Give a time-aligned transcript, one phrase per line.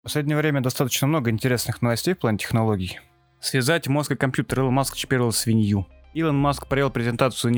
[0.00, 3.00] В последнее время достаточно много интересных новостей в плане технологий.
[3.38, 5.86] Связать мозг и компьютер Илон Маск чипировал свинью.
[6.14, 7.52] Илон Маск провел презентацию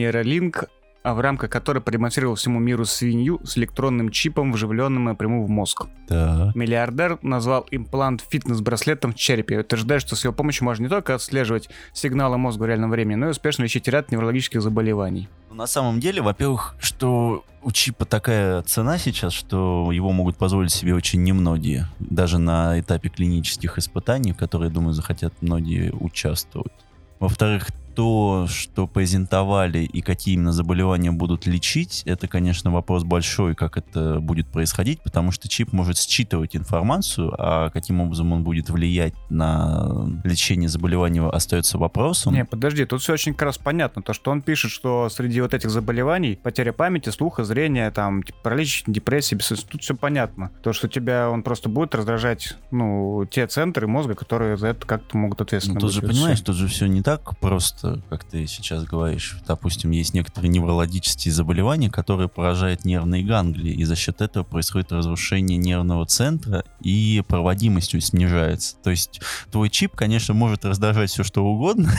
[0.67, 0.73] а
[1.05, 5.87] в рамках которой продемонстрировал всему миру свинью с электронным чипом, вживленным напрямую в мозг.
[6.09, 6.53] Да.
[6.55, 11.69] Миллиардер назвал имплант фитнес-браслетом в черепе, утверждая, что с его помощью можно не только отслеживать
[11.93, 15.29] сигналы мозга в реальном времени, но и успешно лечить ряд неврологических заболеваний.
[15.51, 20.73] Ну, На самом деле, во-первых, что у чипа такая цена сейчас, что его могут позволить
[20.73, 21.87] себе очень немногие.
[21.99, 26.73] Даже на этапе клинических испытаний, в которые, думаю, захотят многие участвовать.
[27.21, 33.77] Во-вторых, то, что презентовали и какие именно заболевания будут лечить, это, конечно, вопрос большой, как
[33.77, 39.15] это будет происходить, потому что чип может считывать информацию, а каким образом он будет влиять
[39.31, 42.35] на лечение заболевания остается вопросом.
[42.35, 44.03] Не, подожди, тут все очень как раз понятно.
[44.03, 48.39] То, что он пишет, что среди вот этих заболеваний потеря памяти, слуха, зрения, там, типа,
[48.43, 50.51] паралич, депрессия, бессонница, тут все понятно.
[50.63, 55.17] То, что тебя он просто будет раздражать, ну, те центры мозга, которые за это как-то
[55.17, 55.95] могут ответственно Ну, тут быть.
[55.95, 59.39] же, понимаешь, тут же все не так просто, как ты сейчас говоришь.
[59.47, 65.59] Допустим, есть некоторые неврологические заболевания, которые поражают нервные ганглии, и за счет этого происходит разрушение
[65.59, 68.77] нервного центра, и проводимость снижается.
[68.83, 71.93] То есть твой чип, конечно, может раздражать все, что угодно,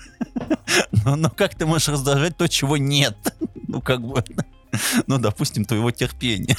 [1.04, 3.16] но, но как ты можешь раздражать то, чего нет?
[3.72, 4.24] Ну, как бы,
[5.06, 6.56] ну, допустим, твоего терпения.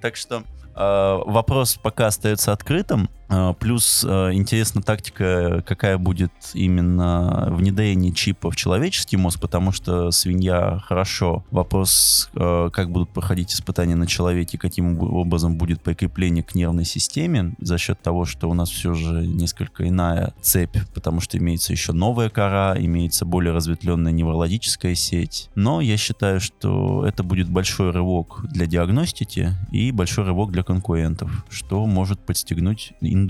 [0.00, 0.42] Так что
[0.74, 3.08] э, вопрос пока остается открытым.
[3.34, 10.10] Э, Плюс э, интересна тактика, какая будет именно внедрение чипа в человеческий мозг, потому что
[10.10, 11.44] свинья хорошо.
[11.50, 17.54] Вопрос, э, как будут проходить испытания на человеке, каким образом будет прикрепление к нервной системе
[17.58, 21.92] за счет того, что у нас все же несколько иная цепь, потому что имеется еще
[21.92, 25.50] новая кора, имеется более разветвленная неврологическая сеть.
[25.54, 31.44] Но я считаю, что это будет большой рывок для диагностики и большой рывок для конкурентов,
[31.48, 33.23] что может подстегнуть индустрию.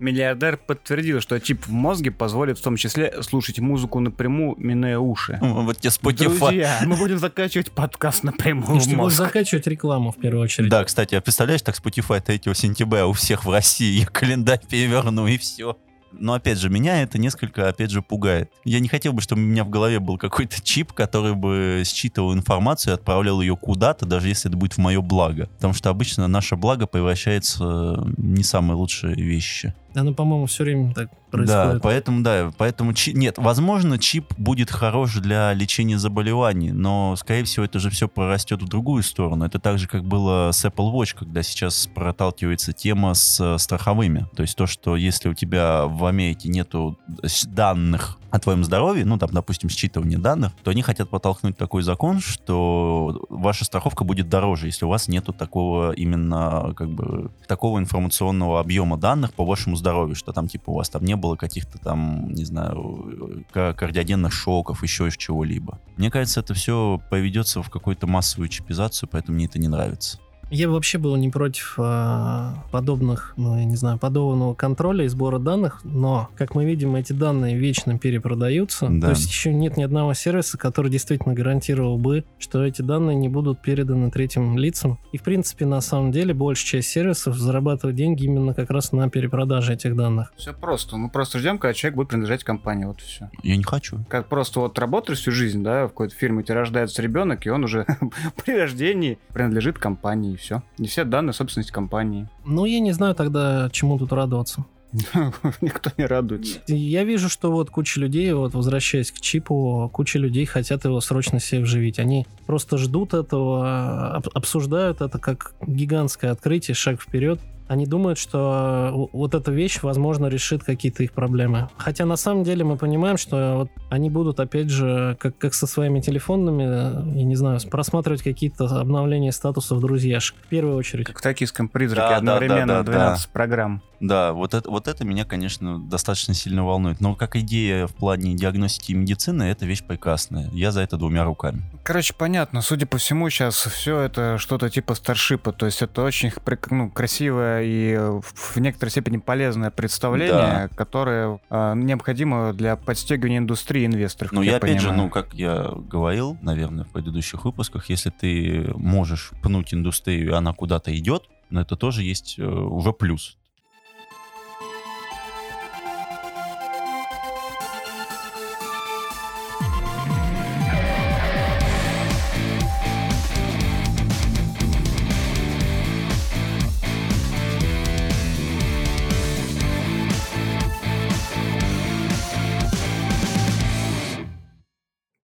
[0.00, 5.38] Миллиардер подтвердил, что чип в мозге позволит в том числе слушать музыку напрямую, минуя уши.
[5.40, 6.38] Вот тебе Spotify.
[6.48, 9.16] Друзья, мы будем закачивать подкаст напрямую И в мозг.
[9.16, 10.68] закачивать рекламу в первую очередь.
[10.68, 15.26] Да, кстати, а представляешь, так Spotify 3 сентября у всех в России, я календарь переверну
[15.28, 15.78] и все.
[16.18, 18.50] Но опять же, меня это несколько, опять же, пугает.
[18.64, 22.34] Я не хотел бы, чтобы у меня в голове был какой-то чип, который бы считывал
[22.34, 25.48] информацию и отправлял ее куда-то, даже если это будет в мое благо.
[25.56, 29.74] Потому что обычно наше благо превращается в не самые лучшие вещи.
[29.94, 31.82] Оно, по-моему, все время так Да, происходит.
[31.82, 37.64] поэтому, да, поэтому чи- нет, возможно, чип будет хорош для лечения заболеваний, но, скорее всего,
[37.64, 39.44] это же все прорастет в другую сторону.
[39.44, 44.26] Это так же, как было с Apple Watch, когда сейчас проталкивается тема с э, страховыми.
[44.36, 46.98] То есть то, что если у тебя в Америке нету
[47.46, 52.18] данных о твоем здоровье, ну, там, допустим, считывание данных, то они хотят подтолкнуть такой закон,
[52.20, 58.58] что ваша страховка будет дороже, если у вас нету такого именно, как бы, такого информационного
[58.60, 59.83] объема данных по вашему здоровью,
[60.14, 64.82] что там, типа, у вас там не было каких-то там, не знаю, ка- кардиогенных шоков,
[64.82, 65.78] еще из чего-либо.
[65.96, 70.18] Мне кажется, это все поведется в какую-то массовую чипизацию, поэтому мне это не нравится.
[70.54, 75.08] Я бы вообще был не против а, подобных, ну, я не знаю, подобного контроля и
[75.08, 78.86] сбора данных, но, как мы видим, эти данные вечно перепродаются.
[78.88, 79.08] Да.
[79.08, 83.28] То есть еще нет ни одного сервиса, который действительно гарантировал бы, что эти данные не
[83.28, 85.00] будут переданы третьим лицам.
[85.10, 89.10] И, в принципе, на самом деле, большая часть сервисов зарабатывает деньги именно как раз на
[89.10, 90.32] перепродаже этих данных.
[90.36, 90.96] Все просто.
[90.96, 92.84] Мы просто ждем, когда человек будет принадлежать компании.
[92.84, 93.28] Вот и все.
[93.42, 94.04] Я не хочу.
[94.08, 97.50] Как просто вот работаешь всю жизнь, да, в какой-то фирме, у тебя рождается ребенок, и
[97.50, 97.86] он уже
[98.44, 100.62] при рождении принадлежит компании, все.
[100.78, 102.28] Не все данные собственность компании.
[102.44, 104.64] Ну, я не знаю тогда, чему тут радоваться.
[105.60, 106.60] Никто не радуется.
[106.68, 111.40] Я вижу, что вот куча людей, вот возвращаясь к чипу, куча людей хотят его срочно
[111.40, 111.98] себе вживить.
[111.98, 117.40] Они просто ждут этого, об- обсуждают это как гигантское открытие, шаг вперед.
[117.66, 121.68] Они думают, что э, вот эта вещь, возможно, решит какие-то их проблемы.
[121.76, 125.66] Хотя на самом деле мы понимаем, что вот они будут, опять же, как, как со
[125.66, 130.22] своими телефонами, э, я не знаю, просматривать какие-то обновления статуса в друзьях.
[130.44, 131.06] В первую очередь.
[131.06, 133.82] Как в токийском призраке Да, да, одновременно да, да, 12 программ.
[134.00, 137.00] Да, вот это, вот это меня, конечно, достаточно сильно волнует.
[137.00, 140.50] Но как идея в плане диагностики и медицины, это вещь прекрасная.
[140.52, 141.62] Я за это двумя руками.
[141.84, 142.60] Короче, понятно.
[142.60, 145.52] Судя по всему, сейчас все это что-то типа старшипа.
[145.52, 146.32] То есть это очень
[146.70, 154.32] ну, красивое и в некоторой степени полезное представление, которое э, необходимо для подстегивания индустрии инвесторов.
[154.32, 155.02] Но как я, опять же, понимаю.
[155.02, 160.52] ну, как я говорил, наверное, в предыдущих выпусках, если ты можешь пнуть индустрию, и она
[160.52, 163.36] куда-то идет, но это тоже есть э, уже плюс.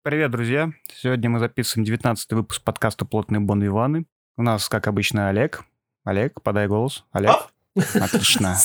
[0.08, 0.72] Привет, друзья.
[0.88, 4.06] Сегодня мы записываем 19 выпуск подкаста «Плотные бонвиваны».
[4.38, 5.66] У нас, как обычно, Олег.
[6.06, 7.04] Олег, подай голос.
[7.12, 7.36] Олег.
[7.94, 8.56] Отлично.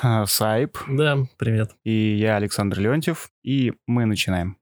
[0.26, 0.78] Сайп.
[0.88, 1.72] Да, привет.
[1.82, 3.32] И я, Александр Леонтьев.
[3.42, 4.58] И мы начинаем.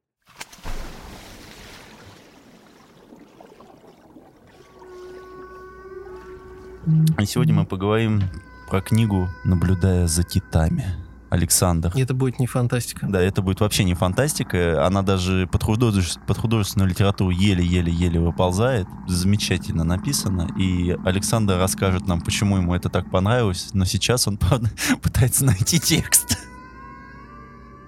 [7.18, 8.22] И сегодня мы поговорим
[8.70, 11.01] про книгу «Наблюдая за китами».
[11.32, 11.90] Александр.
[11.96, 13.06] Это будет не фантастика.
[13.08, 14.86] Да, это будет вообще не фантастика.
[14.86, 16.20] Она даже под, художеств...
[16.26, 18.86] под художественную литературу еле-еле-еле выползает.
[19.08, 20.46] Замечательно написано.
[20.58, 23.70] И Александр расскажет нам, почему ему это так понравилось.
[23.72, 24.68] Но сейчас он, правда,
[25.02, 26.38] пытается найти текст.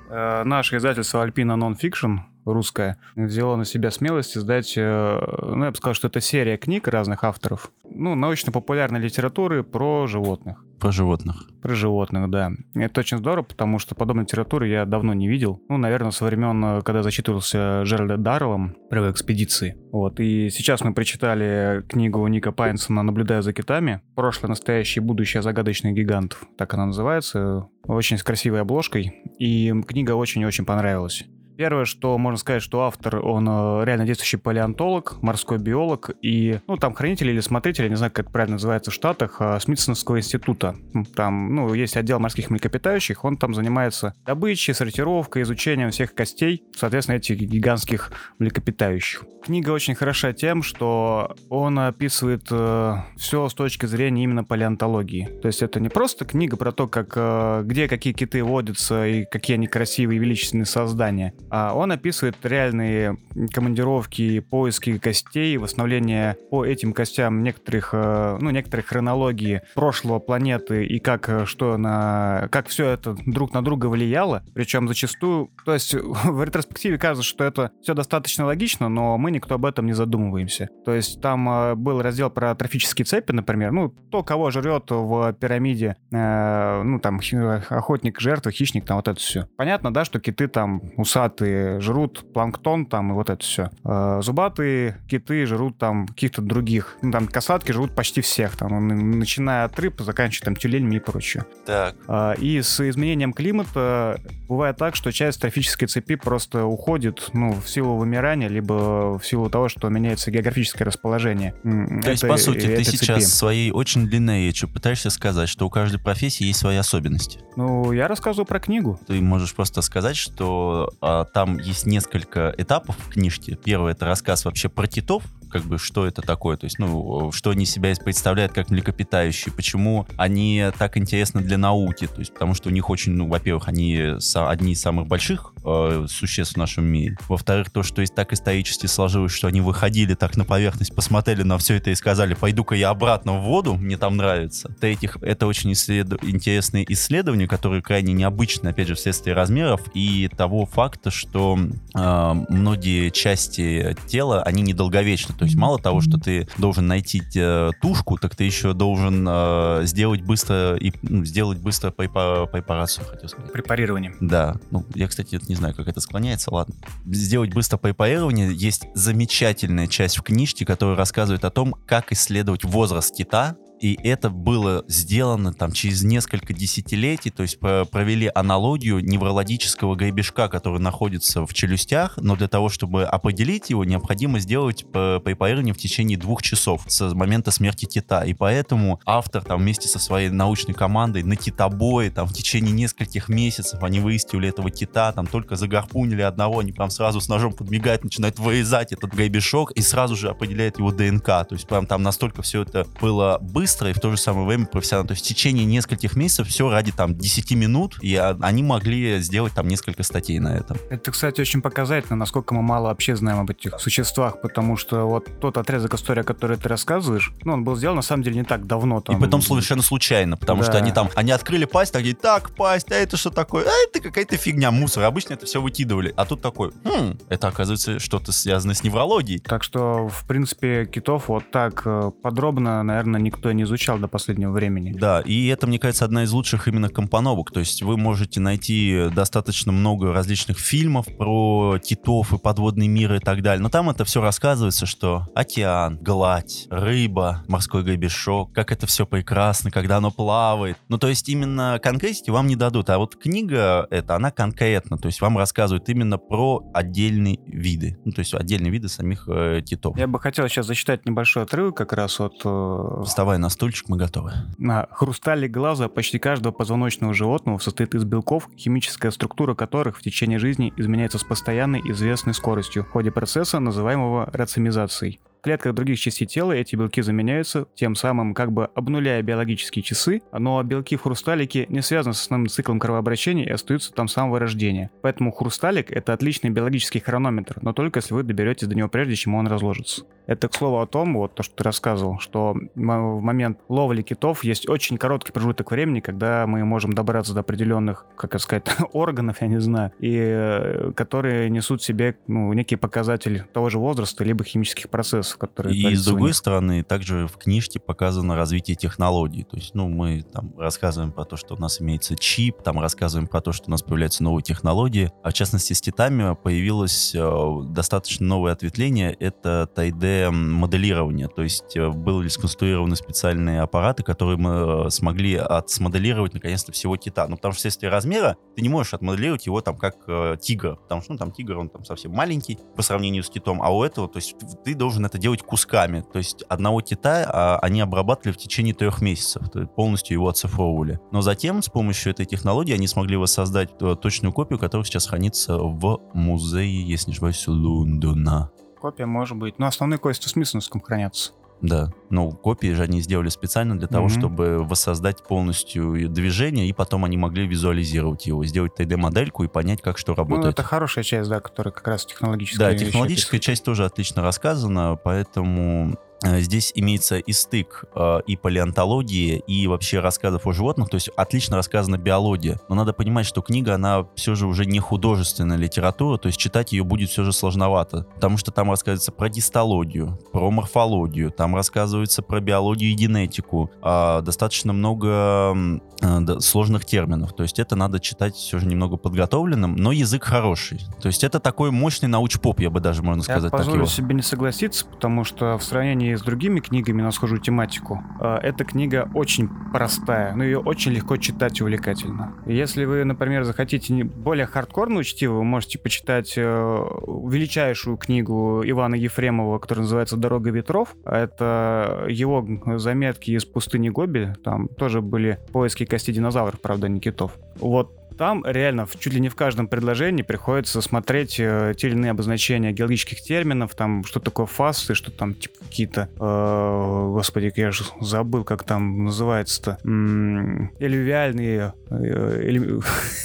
[0.08, 5.76] Э, наше издательство Альпина Nonfiction русская, взяла на себя смелость издать, э, ну, я бы
[5.76, 10.64] сказал, что это серия книг разных авторов, ну, научно-популярной литературы про животных.
[10.80, 11.48] Про животных.
[11.62, 12.52] Про животных, да.
[12.74, 15.62] Это очень здорово, потому что подобной литературы я давно не видел.
[15.68, 19.78] Ну, наверное, со времен, э, когда зачитывался Джеральда Дарреллом про экспедиции.
[19.92, 20.20] Вот.
[20.20, 24.02] И сейчас мы прочитали книгу Ника Пайнсона «Наблюдая за китами».
[24.14, 26.44] Прошлое, настоящее и будущее загадочных гигантов.
[26.58, 27.68] Так она называется.
[27.84, 29.22] Очень с красивой обложкой.
[29.38, 31.24] И книга очень-очень понравилась.
[31.56, 36.76] Первое, что можно сказать, что автор, он э, реально действующий палеонтолог, морской биолог и, ну,
[36.76, 40.18] там, хранитель или смотритель, я не знаю, как это правильно называется в Штатах, э, Смитсоновского
[40.18, 40.76] института.
[41.14, 47.16] Там, ну, есть отдел морских млекопитающих, он там занимается добычей, сортировкой, изучением всех костей, соответственно,
[47.16, 49.24] этих гигантских млекопитающих.
[49.44, 55.38] Книга очень хороша тем, что он описывает э, все с точки зрения именно палеонтологии.
[55.42, 59.26] То есть это не просто книга про то, как, э, где какие киты водятся и
[59.26, 63.18] какие они красивые и величественные создания, он описывает реальные
[63.52, 70.98] командировки, поиски костей, восстановление по этим костям некоторых, э, ну, некоторых хронологии прошлого планеты и
[70.98, 74.42] как, э, что на, как все это друг на друга влияло.
[74.54, 79.54] Причем зачастую, то есть в ретроспективе кажется, что это все достаточно логично, но мы никто
[79.54, 80.68] об этом не задумываемся.
[80.84, 85.32] То есть там э, был раздел про трофические цепи, например, ну, то, кого жрет в
[85.34, 87.20] пирамиде, э, ну, там,
[87.68, 89.48] охотник, жертва, хищник, там вот это все.
[89.56, 93.70] Понятно, да, что киты там усатые, зубатые жрут планктон там и вот это все.
[93.84, 96.96] Э, зубатые киты жрут там каких-то других.
[97.02, 101.44] Ну, там касатки жрут почти всех, там, начиная от рыб, заканчивая там тюленями и прочее.
[101.66, 101.96] Так.
[102.08, 107.68] Э, и с изменением климата бывает так, что часть трофической цепи просто уходит, ну, в
[107.68, 111.54] силу вымирания, либо в силу того, что меняется географическое расположение.
[112.02, 116.00] То есть, по сути, ты сейчас своей очень длинной речью пытаешься сказать, что у каждой
[116.00, 117.40] профессии есть свои особенности.
[117.56, 119.00] Ну, я рассказываю про книгу.
[119.06, 123.56] Ты можешь просто сказать, что а, там есть несколько этапов в книжке.
[123.56, 125.22] Первый— это рассказ вообще про китов,
[125.54, 130.04] как бы, что это такое, то есть, ну, что они себя представляют как млекопитающие, почему
[130.16, 134.16] они так интересны для науки, то есть, потому что у них очень, ну, во-первых, они
[134.34, 138.86] одни из самых больших э, существ в нашем мире, во-вторых, то, что есть так исторически
[138.86, 142.90] сложилось, что они выходили так на поверхность, посмотрели на все это и сказали, пойду-ка я
[142.90, 144.70] обратно в воду, мне там нравится.
[144.70, 146.12] В-третьих, это очень исслед...
[146.24, 151.56] интересные исследования, которые крайне необычны, опять же, вследствие размеров и того факта, что
[151.94, 157.70] э, многие части тела, они недолговечны, то есть мало того, что ты должен найти э,
[157.80, 163.52] тушку, так ты еще должен э, сделать быстро и ну, сделать быстро препарацию, хотел сказать.
[163.52, 164.14] Препарирование.
[164.20, 164.56] Да.
[164.70, 166.74] Ну, я, кстати, не знаю, как это склоняется, ладно.
[167.06, 168.52] Сделать быстро препарирование.
[168.54, 174.30] Есть замечательная часть в книжке, которая рассказывает о том, как исследовать возраст кита, и это
[174.30, 181.52] было сделано там через несколько десятилетий, то есть провели аналогию неврологического гребешка, который находится в
[181.52, 187.12] челюстях, но для того, чтобы определить его, необходимо сделать препарирование в течение двух часов с
[187.14, 188.24] момента смерти кита.
[188.24, 193.28] И поэтому автор там вместе со своей научной командой на китобое там в течение нескольких
[193.28, 198.04] месяцев они выяснили этого кита, там только загарпунили одного, они прям сразу с ножом подбегают,
[198.04, 201.26] начинают вырезать этот гребешок и сразу же определяют его ДНК.
[201.26, 204.46] То есть прям там настолько все это было быстро, быстро и в то же самое
[204.46, 205.08] время профессионально.
[205.08, 209.54] То есть в течение нескольких месяцев все ради там 10 минут, и они могли сделать
[209.54, 210.76] там несколько статей на этом.
[210.90, 215.40] Это, кстати, очень показательно, насколько мы мало вообще знаем об этих существах, потому что вот
[215.40, 218.66] тот отрезок истории, который ты рассказываешь, ну, он был сделан на самом деле не так
[218.66, 219.00] давно.
[219.00, 219.16] Там...
[219.16, 220.66] И потом совершенно случайно, потому да.
[220.68, 223.64] что они там, они открыли пасть, так говорят, так, пасть, а это что такое?
[223.64, 225.04] А это какая-то фигня, мусор.
[225.04, 226.12] Обычно это все выкидывали.
[226.18, 229.40] А тут такой, хм, это оказывается что-то связано с неврологией.
[229.40, 234.52] Так что, в принципе, китов вот так э, подробно, наверное, никто не изучал до последнего
[234.52, 234.92] времени.
[234.92, 237.50] Да, и это, мне кажется, одна из лучших именно компоновок.
[237.50, 243.18] То есть вы можете найти достаточно много различных фильмов про китов и подводный мир и
[243.18, 243.62] так далее.
[243.62, 249.70] Но там это все рассказывается, что океан, гладь, рыба, морской гребешок, как это все прекрасно,
[249.70, 250.76] когда оно плавает.
[250.88, 252.90] Ну, то есть именно конкретики вам не дадут.
[252.90, 254.98] А вот книга эта, она конкретно.
[254.98, 257.98] То есть вам рассказывает именно про отдельные виды.
[258.04, 259.96] Ну, то есть отдельные виды самих э, китов.
[259.96, 262.34] Я бы хотел сейчас зачитать небольшой отрывок как раз от...
[262.44, 264.32] Э, Вставай на стульчик, мы готовы.
[264.56, 270.38] На хрусталик глаза почти каждого позвоночного животного состоит из белков, химическая структура которых в течение
[270.38, 276.52] жизни изменяется с постоянной известной скоростью в ходе процесса, называемого рацимизацией клетках других частей тела
[276.52, 281.82] эти белки заменяются, тем самым как бы обнуляя биологические часы, но белки в хрусталике не
[281.82, 284.90] связаны с основным циклом кровообращения и остаются там с самого рождения.
[285.02, 289.34] Поэтому хрусталик— это отличный биологический хронометр, но только если вы доберетесь до него прежде, чем
[289.34, 290.04] он разложится.
[290.26, 294.44] Это, к слову, о том, вот то, что ты рассказывал, что в момент ловли китов
[294.44, 299.48] есть очень короткий промежуток времени, когда мы можем добраться до определенных, как сказать, органов, я
[299.48, 304.44] не знаю, и э, которые несут в себе ну, некий показатель того же возраста, либо
[304.44, 305.76] химических процессов которые...
[305.76, 309.44] И с другой стороны, также в книжке показано развитие технологий.
[309.44, 313.28] То есть, ну, мы там рассказываем про то, что у нас имеется чип, там рассказываем
[313.28, 315.10] про то, что у нас появляются новые технологии.
[315.22, 319.12] А в частности, с титами появилось э, достаточно новое ответвление.
[319.12, 319.68] Это
[320.14, 321.28] 3D-моделирование.
[321.28, 327.26] То есть э, были сконструированы специальные аппараты, которые мы э, смогли отсмоделировать, наконец-то, всего кита.
[327.28, 330.76] Ну, потому что вследствие размера ты не можешь отмоделировать его там как э, тигра.
[330.76, 333.62] Потому что, ну, там тигр, он там совсем маленький по сравнению с китом.
[333.62, 336.04] А у этого, то есть ты должен это делать кусками.
[336.12, 340.28] То есть одного кита а, они обрабатывали в течение трех месяцев, то есть полностью его
[340.28, 341.00] оцифровывали.
[341.12, 345.58] Но затем с помощью этой технологии они смогли воссоздать э, точную копию, которая сейчас хранится
[345.58, 348.50] в музее, если не ошибаюсь, Лондона.
[348.84, 349.58] Копия может быть.
[349.58, 351.32] Но основные в Смитсоновском хранятся.
[351.62, 354.18] Да, ну копии же они сделали специально для того, mm-hmm.
[354.18, 359.96] чтобы воссоздать полностью движение, и потом они могли визуализировать его, сделать 3D-модельку и понять, как
[359.96, 360.44] что работает.
[360.44, 362.72] Ну, это хорошая часть, да, которая как раз технологическая.
[362.72, 369.66] Да, технологическая часть тоже отлично рассказана, поэтому здесь имеется и стык э, и палеонтологии, и
[369.66, 372.58] вообще рассказов о животных, то есть отлично рассказана биология.
[372.68, 376.72] Но надо понимать, что книга, она все же уже не художественная литература, то есть читать
[376.72, 382.22] ее будет все же сложновато, потому что там рассказывается про гистологию, про морфологию, там рассказывается
[382.22, 385.54] про биологию и генетику, э, достаточно много
[386.00, 390.80] э, сложных терминов, то есть это надо читать все же немного подготовленным, но язык хороший.
[391.00, 393.86] То есть это такой мощный науч-поп, я бы даже, можно сказать, я позволю так его.
[393.86, 398.64] себе не согласиться, потому что в сравнении с другими книгами на схожую тематику, э, эта
[398.64, 402.34] книга очень простая, но ее очень легко читать и увлекательно.
[402.46, 409.58] Если вы, например, захотите более хардкорную чтиво, вы можете почитать э, величайшую книгу Ивана Ефремова,
[409.58, 410.94] которая называется «Дорога ветров».
[411.04, 412.46] Это его
[412.78, 417.32] заметки из пустыни Гоби, там тоже были поиски кости динозавров, правда, не китов.
[417.56, 422.10] Вот там реально чуть ли не в каждом предложении приходится смотреть э, те или иные
[422.10, 427.84] обозначения геологических терминов, там что такое фасы, что там типа какие-то, э, господи, я же
[428.00, 431.74] забыл, как там называется-то, элювиальные...
[431.90, 432.82] Э, элю...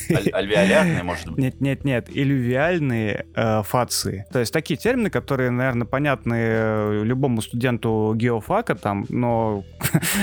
[0.34, 1.38] Альвеолярные, может быть?
[1.38, 4.26] Нет, нет, нет, элювиальные э, фации.
[4.32, 9.64] То есть такие термины, которые, наверное, понятны э, любому студенту геофака там, но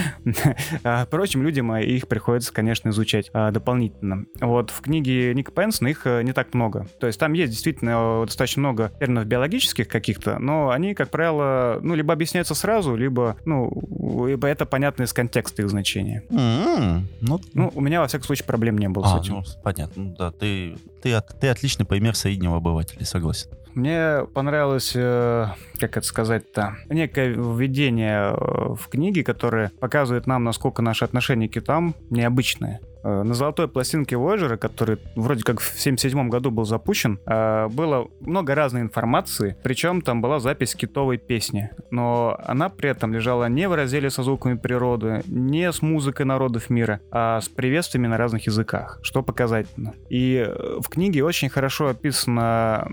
[0.84, 4.26] а, прочим людям их приходится, конечно, изучать дополнительно.
[4.40, 6.86] Вот в книге Ника Пенсона их э, не так много.
[7.00, 11.78] То есть там есть действительно э, достаточно много терминов биологических каких-то, но они, как правило,
[11.82, 16.22] ну, либо объясняются сразу, либо, ну, либо это понятно из контекста их значения.
[16.30, 17.02] Mm-hmm.
[17.20, 19.34] Ну, ну, у меня, во всяком случае, проблем не было а, с этим.
[19.34, 20.04] Ну, понятно.
[20.04, 23.50] Ну, да, ты, ты, ты отличный пример среднего обывателя, согласен.
[23.74, 25.48] Мне понравилось, э,
[25.78, 31.94] как это сказать-то, некое введение в книге, которое показывает нам, насколько наши отношения к китам
[32.08, 32.80] необычные.
[33.06, 38.08] Э, на золотой пластинке Voyager, который вроде как в 77 году был запущен, э, было
[38.20, 43.68] много разной информации, причем там была запись китовой песни, но она при этом лежала не
[43.68, 48.46] в разделе со звуками природы, не с музыкой народов мира, а с приветствиями на разных
[48.46, 49.94] языках, что показательно.
[50.10, 52.88] И э, в книге очень хорошо описано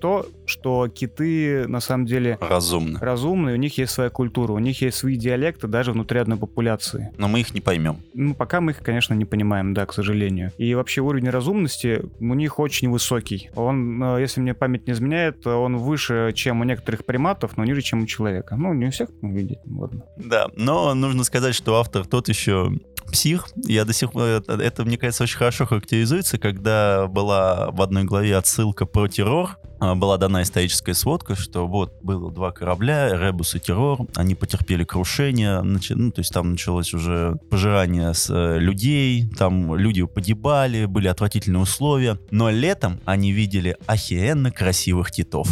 [0.00, 2.98] то, что киты на самом деле разумны.
[3.00, 7.10] разумны, у них есть своя культура, у них есть свои диалекты даже внутри одной популяции.
[7.18, 7.98] Но мы их не поймем.
[8.14, 10.52] Ну, пока мы их, конечно, не понимаем, да, к сожалению.
[10.58, 13.50] И вообще уровень разумности у них очень высокий.
[13.54, 17.82] Он, э, если мне память не изменяет, он выше, чем у некоторых приматов, но ниже,
[17.82, 18.56] чем у человека.
[18.56, 20.02] Ну, не у всех, ну, видите, ладно.
[20.16, 22.72] Да, но нужно сказать, что автор тот еще
[23.10, 23.46] псих.
[23.66, 24.22] Я до сих пор...
[24.22, 29.58] Это, это, мне кажется, очень хорошо характеризуется, когда была в одной главе отсылка про террор,
[29.80, 34.84] а, была дана историческая сводка, что вот было два корабля, Ребус и Террор, они потерпели
[34.84, 35.94] крушение, начи...
[35.94, 41.62] ну, то есть там началось уже пожирание с э, людей, там люди погибали, были отвратительные
[41.62, 45.48] условия, но летом они видели охеренно красивых титов.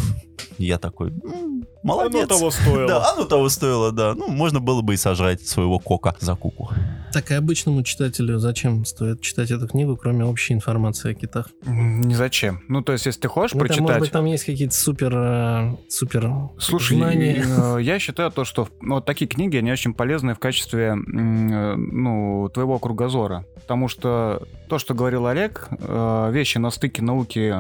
[0.59, 1.13] Я такой,
[1.87, 2.17] молодец.
[2.17, 2.87] Оно того стоило.
[2.97, 4.15] Да, оно того стоило, да.
[4.15, 6.71] Ну, можно было бы и сожрать своего кока за куку.
[7.13, 11.49] Так и обычному читателю зачем стоит читать эту книгу, кроме общей информации о китах?
[11.65, 12.63] Не зачем.
[12.69, 13.83] Ну, то есть, если ты хочешь Ну, там, прочитать...
[13.83, 17.45] может быть, там есть какие-то супер, э, супер Слушай, знания.
[17.47, 22.51] э, я считаю то, что вот такие книги, они очень полезны в качестве э, ну,
[22.53, 23.47] твоего кругозора.
[23.55, 27.55] Потому что то, что говорил Олег, вещи на стыке науки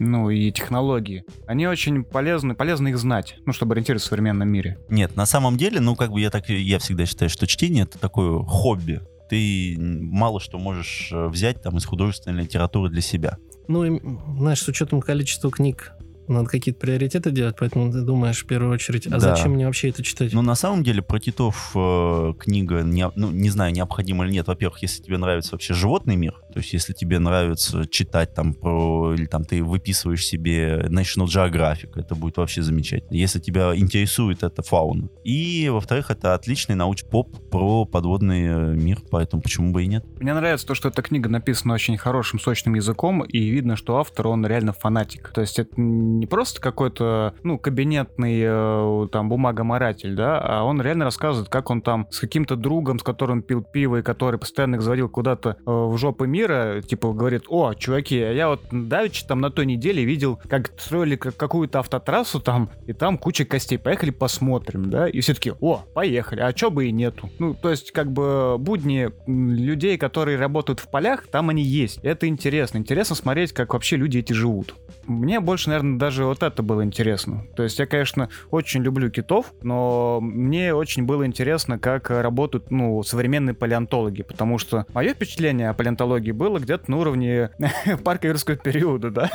[0.00, 4.78] ну, и технологии, они очень полезны, полезно их знать, ну, чтобы ориентироваться в современном мире.
[4.90, 7.98] Нет, на самом деле, ну, как бы я так, я всегда считаю, что чтение это
[7.98, 9.00] такое хобби.
[9.30, 13.38] Ты мало что можешь э, взять там из художественной литературы для себя.
[13.66, 14.00] Ну, и,
[14.38, 15.92] знаешь, с учетом количества книг,
[16.28, 19.20] надо какие-то приоритеты делать, поэтому ты думаешь в первую очередь, а Да.
[19.34, 20.34] зачем мне вообще это читать?
[20.34, 24.46] Но на самом деле про китов э, книга, не, ну, не знаю, необходима или нет.
[24.46, 29.12] Во-первых, если тебе нравится вообще животный мир, то есть если тебе нравится читать там про,
[29.12, 33.16] или там ты выписываешь себе National Geographic, это будет вообще замечательно.
[33.16, 35.08] Если тебя интересует эта фауна.
[35.24, 40.04] И, во-вторых, это отличный науч-поп про подводный э, мир, поэтому почему бы и нет?
[40.20, 44.28] Мне нравится то, что эта книга написана очень хорошим, сочным языком, и видно, что автор,
[44.28, 45.32] он реально фанатик.
[45.34, 51.06] То есть это не просто какой-то, ну, кабинетный э, там бумагоморатель, да, а он реально
[51.06, 54.82] рассказывает, как он там с каким-то другом, с которым пил пиво, и который постоянно их
[54.82, 56.43] заводил куда-то э, в жопы мира,
[56.86, 61.16] типа говорит, о, чуваки, а я вот давеча там на той неделе видел, как строили
[61.16, 65.84] как- какую-то автотрассу там, и там куча костей, поехали посмотрим, да, и все таки о,
[65.94, 67.30] поехали, а чё бы и нету.
[67.38, 71.98] Ну, то есть, как бы будни людей, которые работают в полях, там они есть.
[72.02, 72.78] Это интересно.
[72.78, 74.74] Интересно смотреть, как вообще люди эти живут.
[75.06, 77.46] Мне больше, наверное, даже вот это было интересно.
[77.56, 83.02] То есть я, конечно, очень люблю китов, но мне очень было интересно, как работают, ну,
[83.02, 87.50] современные палеонтологи, потому что мое впечатление о палеонтологии было где-то на уровне
[88.04, 89.30] парка юрского периода, да.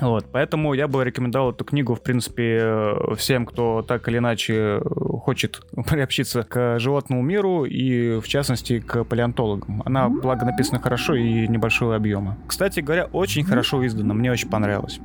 [0.00, 4.54] Вот, поэтому я бы рекомендовал эту книгу, в принципе, э, всем, кто так или иначе
[4.54, 4.80] э,
[5.22, 9.82] хочет приобщиться к животному миру и, в частности, к палеонтологам.
[9.84, 12.36] Она, благо, написана хорошо и небольшого объема.
[12.48, 14.98] Кстати говоря, очень хорошо издана, мне очень понравилось.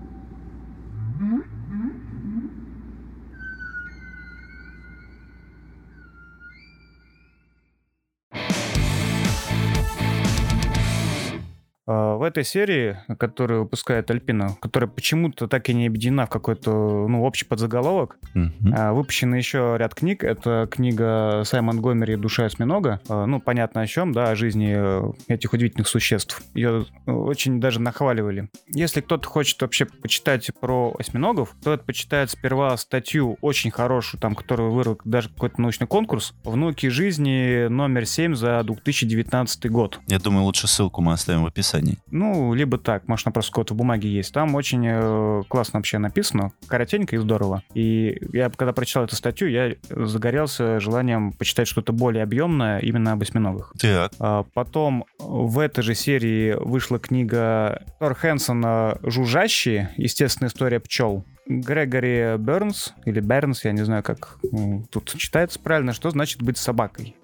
[11.91, 16.71] В этой серии, которую выпускает Альпина, которая почему-то так и не объединена в какой-то
[17.07, 18.73] ну, общий подзаголовок, Мгм.
[18.77, 20.23] а, Выпущено еще ряд книг.
[20.23, 23.01] Это книга Саймон Гомери «Душа осьминога».
[23.09, 26.43] А, Ну, понятно о чем, да, о жизни э, этих удивительных существ.
[26.53, 28.49] Ее э, очень даже нахваливали.
[28.67, 34.35] Если кто-то хочет вообще почитать про осьминогов, то это почитает сперва статью очень хорошую, там,
[34.35, 39.99] которую вырвал даже какой-то научный конкурс «Внуки жизни» номер 7 за 2019 год.
[40.07, 41.78] Я думаю, лучше ссылку мы оставим в описании.
[42.11, 44.33] Ну, либо так, может, она просто какой-то в бумаге есть.
[44.33, 47.63] Там очень э, классно вообще написано, коротенько и здорово.
[47.73, 53.21] И я, когда прочитал эту статью, я загорелся желанием почитать что-то более объемное именно об
[53.21, 53.73] осьминогах.
[53.79, 54.11] Так.
[54.19, 59.91] А Потом в этой же серии вышла книга Тор Хэнсона «Жужжащие.
[59.97, 61.23] Естественная история пчел».
[61.49, 66.57] Грегори Бернс, или Бернс, я не знаю, как м, тут читается правильно, что значит быть
[66.57, 67.15] собакой.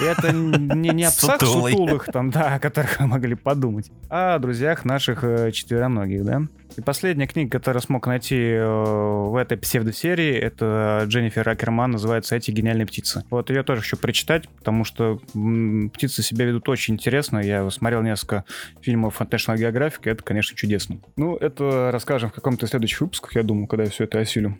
[0.00, 4.34] И это не, не о псах сутулых, там, да, о которых вы могли подумать, а
[4.34, 6.42] о друзьях наших э, четвероногих, да.
[6.76, 12.50] И последняя книга, которую смог найти э, в этой псевдосерии, это Дженнифер Акерман, называется «Эти
[12.50, 13.24] гениальные птицы».
[13.30, 15.20] Вот ее тоже хочу прочитать, потому что
[15.92, 17.38] птицы себя ведут очень интересно.
[17.38, 18.44] Я смотрел несколько
[18.80, 20.98] фильмов National Geographic, это, конечно, чудесно.
[21.16, 24.58] Ну, это расскажем в каком-то из следующих выпусках, я думаю, когда я все это осилю.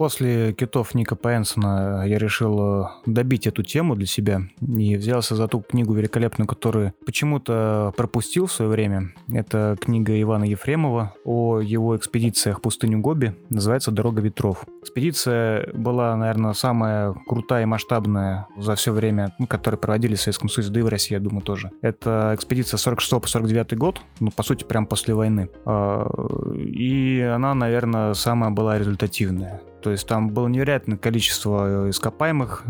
[0.00, 5.46] После китов Ника Пенсона я решил э, добить эту тему для себя и взялся за
[5.46, 9.12] ту книгу великолепную, которую почему-то пропустил в свое время.
[9.30, 13.36] Это книга Ивана Ефремова о его экспедициях в пустыню Гоби.
[13.50, 14.64] Называется «Дорога ветров».
[14.80, 20.48] Экспедиция была, наверное, самая крутая и масштабная за все время, ну, которые проводили в Советском
[20.48, 21.72] Союзе, да и в России, я думаю, тоже.
[21.82, 25.50] Это экспедиция 46 по 49 год, ну, по сути, прям после войны.
[25.66, 26.08] А,
[26.56, 29.60] И она, наверное, самая была результативная.
[29.82, 32.64] То есть там было невероятное количество э, ископаемых,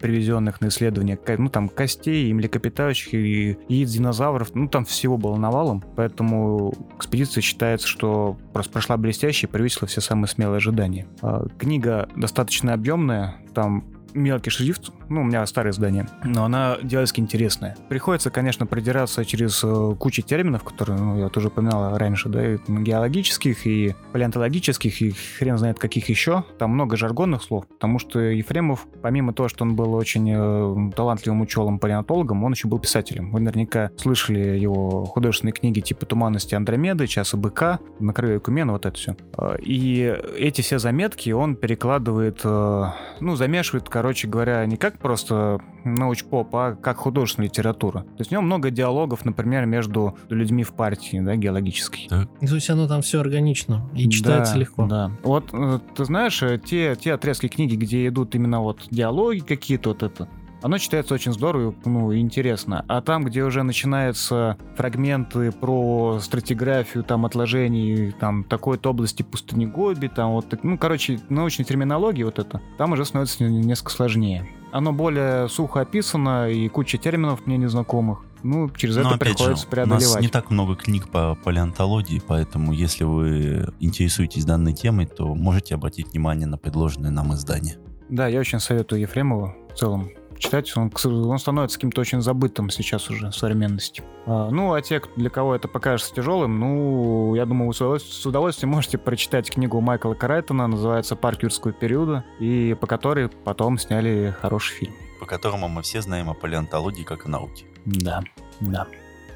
[0.00, 5.16] привезенных на исследования, ко- ну там костей, и млекопитающих, и яиц динозавров, ну там всего
[5.16, 11.06] было навалом, поэтому экспедиция считается, что просто прошла блестяще и превысила все самые смелые ожидания.
[11.22, 13.84] А, Книга достаточно объемная, там
[14.16, 17.76] мелкий шрифт, ну, у меня старое издание, но она дьявольски интересная.
[17.88, 22.58] Приходится, конечно, придираться через э, кучу терминов, которые, ну, я тоже упоминал раньше, да, и
[22.68, 26.44] геологических, и палеонтологических, и хрен знает каких еще.
[26.58, 31.42] Там много жаргонных слов, потому что Ефремов, помимо того, что он был очень э, талантливым
[31.42, 33.30] ученым-палеонтологом, он еще был писателем.
[33.30, 38.86] Вы наверняка слышали его художественные книги типа «Туманности Андромеды», «Часа быка», «На краю Экумена», вот
[38.86, 39.16] это все.
[39.60, 42.84] И эти все заметки он перекладывает, э,
[43.20, 48.02] ну, замешивает, короче говоря, не как просто научпоп, а как художественная литература.
[48.02, 52.06] То есть в нем много диалогов, например, между людьми в партии, да, геологической.
[52.08, 52.28] Так.
[52.38, 54.86] То есть оно там все органично и читается да, легко.
[54.86, 55.10] Да.
[55.24, 59.88] Вот э, ты знаешь, э, те, те отрезки книги, где идут именно вот диалоги какие-то,
[59.88, 60.28] вот это,
[60.62, 62.84] оно читается очень здорово, ну, и интересно.
[62.88, 70.08] А там, где уже начинаются фрагменты про стратиграфию, там, отложений, там, такой-то области пустыни Гоби,
[70.08, 74.48] там, вот, ну, короче, научной терминологии вот это, там уже становится несколько сложнее.
[74.72, 78.24] Оно более сухо описано, и куча терминов мне незнакомых.
[78.42, 80.06] Ну, через Но, это приходится же, преодолевать.
[80.06, 85.34] У нас не так много книг по палеонтологии, поэтому если вы интересуетесь данной темой, то
[85.34, 87.76] можете обратить внимание на предложенное нам издание.
[88.08, 93.10] Да, я очень советую Ефремову в целом читать, он, он становится каким-то очень забытым сейчас
[93.10, 94.02] уже в современности.
[94.26, 98.70] А, ну, а те, для кого это покажется тяжелым, ну, я думаю, вы с удовольствием
[98.70, 104.74] можете прочитать книгу Майкла Карайтона, называется «Парк юрского периода», и по которой потом сняли хороший
[104.74, 104.94] фильм.
[105.20, 107.64] По которому мы все знаем о палеонтологии как о науке.
[107.84, 108.22] Да,
[108.60, 108.86] да.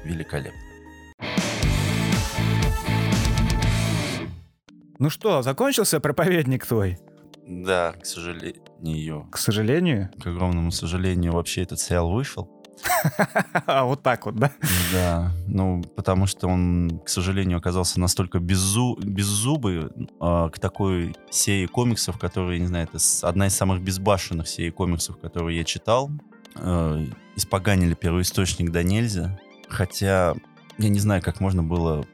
[0.03, 0.59] Великолепно.
[4.99, 6.99] Ну что, закончился проповедник твой?
[7.51, 9.27] Да, к сожалению.
[9.29, 10.09] К сожалению?
[10.21, 12.49] К огромному сожалению, вообще этот сериал вышел.
[13.65, 14.51] А вот так вот, да?
[14.93, 18.97] Да, ну, потому что он, к сожалению, оказался настолько беззу...
[19.03, 24.71] беззубый э, к такой серии комиксов, которые, не знаю, это одна из самых безбашенных серий
[24.71, 26.09] комиксов, которые я читал.
[26.55, 29.37] Э, испоганили первоисточник до нельзя.
[29.67, 30.35] Хотя
[30.77, 32.05] я не знаю, как можно было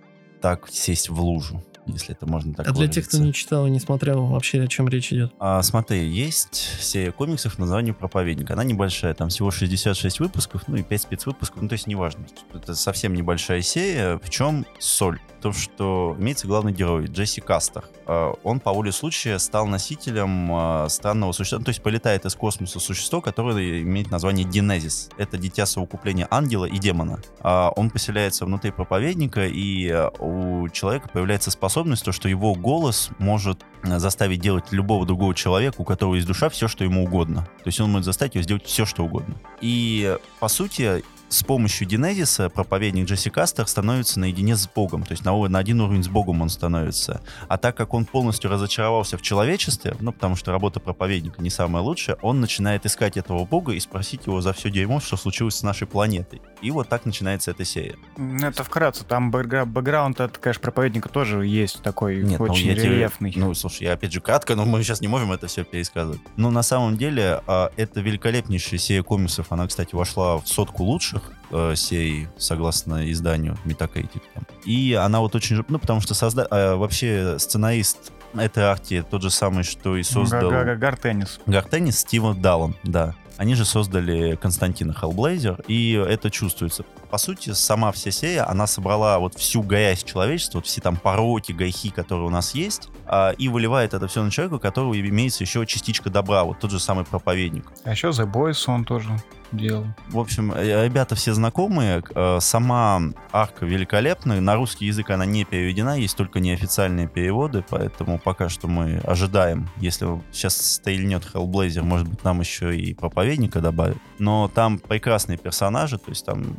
[0.41, 3.69] так сесть в лужу если это можно так А для тех, кто не читал и
[3.69, 5.33] не смотрел, вообще о чем речь идет?
[5.39, 8.49] А, смотри, есть серия комиксов названием «Проповедник».
[8.51, 12.25] Она небольшая, там всего 66 выпусков, ну и 5 спецвыпусков, ну то есть неважно.
[12.53, 14.17] Это совсем небольшая серия.
[14.17, 15.19] В чем соль?
[15.47, 17.85] То, что имеется главный герой, Джесси Кастер.
[18.05, 22.81] А, он по воле случая стал носителем а, странного существа, то есть полетает из космоса
[22.81, 25.09] существо, которое имеет название Динезис.
[25.17, 27.21] Это дитя совокупления ангела и демона.
[27.39, 33.61] А, он поселяется внутри проповедника, и у человека появляется способность то, что его голос может
[33.83, 37.43] э, заставить делать любого другого человека, у которого есть душа, все, что ему угодно.
[37.63, 39.35] То есть он может заставить его сделать все, что угодно.
[39.61, 45.25] И, по сути, с помощью Динезиса проповедник Джесси Кастер становится наедине с Богом, то есть
[45.25, 47.21] на, на один уровень с Богом он становится.
[47.47, 51.83] А так как он полностью разочаровался в человечестве, ну, потому что работа проповедника не самая
[51.83, 55.63] лучшая, он начинает искать этого Бога и спросить его за все дерьмо, что случилось с
[55.63, 56.41] нашей планетой.
[56.61, 57.97] И вот так начинается эта серия.
[58.41, 63.31] Это вкратце, там бэкграунд, это, конечно, проповедника тоже есть такой Нет, ну, очень ну, рельефный.
[63.31, 66.21] Тебе, ну, слушай, я опять же кратко, но мы сейчас не можем это все пересказывать.
[66.37, 71.16] Но на самом деле а, это великолепнейшая серия комиксов, она, кстати, вошла в сотку лучших
[71.17, 74.21] лучших э, серий, согласно изданию Metacritic.
[74.65, 75.63] И она вот очень...
[75.67, 76.47] Ну, потому что созда...
[76.49, 80.49] э, вообще сценарист этой арки тот же самый, что и создал...
[80.77, 81.39] Гартеннис.
[81.45, 83.15] Гартеннис Стива Даллан, да.
[83.37, 86.83] Они же создали Константина Хеллблейзер, и это чувствуется.
[87.11, 91.51] По сути, сама вся серия, она собрала вот всю грязь человечества, вот все там пороки,
[91.51, 95.43] гайхи, которые у нас есть, а, и выливает это все на человека, у которого имеется
[95.43, 97.65] еще частичка добра, вот тот же самый проповедник.
[97.83, 99.09] А еще The Boys он тоже
[99.51, 99.85] делал.
[100.09, 102.03] В общем, э, ребята все знакомые.
[102.15, 104.41] Э, сама арка великолепная.
[104.41, 109.69] На русский язык она не переведена, есть только неофициальные переводы, поэтому пока что мы ожидаем,
[109.77, 113.97] если сейчас стрельнет Hellblazer, может быть, нам еще и проповедника добавят.
[114.19, 116.57] Но там прекрасные персонажи, то есть там